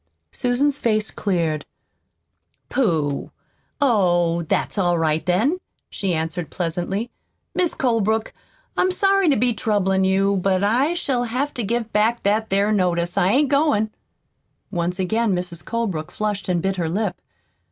Susan's 0.31 0.79
face 0.79 1.11
cleared. 1.11 1.63
"Pooh! 2.69 3.29
Oh, 3.79 4.41
that's 4.41 4.79
all 4.79 4.97
right 4.97 5.23
then," 5.23 5.59
she 5.91 6.15
answered 6.15 6.49
pleasantly. 6.49 7.11
"Mis' 7.53 7.75
Colebrook, 7.75 8.33
I'm 8.75 8.89
sorry 8.89 9.29
to 9.29 9.35
be 9.35 9.53
troublin' 9.53 10.03
you, 10.03 10.37
but 10.37 10.63
I 10.63 10.95
shall 10.95 11.25
have 11.25 11.53
to 11.53 11.63
give 11.63 11.93
back 11.93 12.23
that 12.23 12.51
'ere 12.51 12.71
notice. 12.71 13.15
I 13.15 13.29
ain't 13.29 13.49
goin'." 13.49 13.91
Once 14.71 14.97
again 14.97 15.35
Mrs. 15.35 15.63
Colebrook 15.63 16.09
flushed 16.09 16.49
and 16.49 16.63
bit 16.63 16.77
her 16.77 16.89
lip. 16.89 17.21